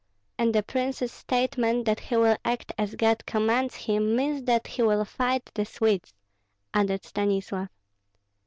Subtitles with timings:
[0.39, 4.81] "And the prince's statement that he will act as God commands him, means that he
[4.81, 6.15] will fight the Swedes,"
[6.73, 7.69] added Stanislav.